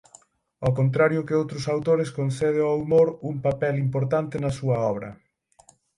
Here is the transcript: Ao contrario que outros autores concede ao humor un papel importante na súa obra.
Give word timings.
Ao 0.65 0.71
contrario 0.79 1.25
que 1.27 1.39
outros 1.41 1.63
autores 1.75 2.09
concede 2.19 2.59
ao 2.63 2.75
humor 2.81 3.07
un 3.29 3.35
papel 3.45 3.75
importante 3.85 4.35
na 4.43 4.51
súa 4.59 4.77
obra. 4.91 5.09